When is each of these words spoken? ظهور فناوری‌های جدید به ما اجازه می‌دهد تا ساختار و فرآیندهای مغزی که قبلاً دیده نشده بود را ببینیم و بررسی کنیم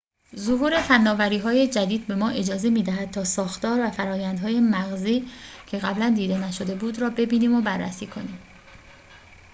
ظهور 0.35 0.81
فناوری‌های 0.81 1.67
جدید 1.67 2.07
به 2.07 2.15
ما 2.15 2.29
اجازه 2.29 2.69
می‌دهد 2.69 3.11
تا 3.11 3.23
ساختار 3.23 3.79
و 3.87 3.91
فرآیندهای 3.91 4.59
مغزی 4.59 5.29
که 5.67 5.77
قبلاً 5.77 6.09
دیده 6.15 6.47
نشده 6.47 6.75
بود 6.75 6.99
را 6.99 7.09
ببینیم 7.09 7.53
و 7.55 7.61
بررسی 7.61 8.07
کنیم 8.07 8.39